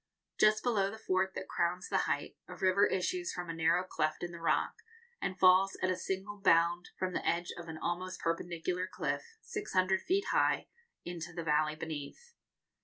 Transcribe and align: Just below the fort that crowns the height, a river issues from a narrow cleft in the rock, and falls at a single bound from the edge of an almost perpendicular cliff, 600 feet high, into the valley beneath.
Just 0.39 0.63
below 0.63 0.89
the 0.89 0.97
fort 0.97 1.35
that 1.35 1.47
crowns 1.47 1.87
the 1.87 2.07
height, 2.09 2.35
a 2.47 2.55
river 2.55 2.87
issues 2.87 3.31
from 3.31 3.51
a 3.51 3.53
narrow 3.53 3.83
cleft 3.83 4.23
in 4.23 4.31
the 4.31 4.41
rock, 4.41 4.73
and 5.21 5.37
falls 5.37 5.77
at 5.83 5.91
a 5.91 5.95
single 5.95 6.39
bound 6.41 6.89
from 6.97 7.13
the 7.13 7.23
edge 7.23 7.51
of 7.55 7.67
an 7.67 7.77
almost 7.77 8.19
perpendicular 8.19 8.87
cliff, 8.91 9.23
600 9.41 10.01
feet 10.01 10.25
high, 10.31 10.69
into 11.05 11.31
the 11.33 11.43
valley 11.43 11.75
beneath. 11.75 12.33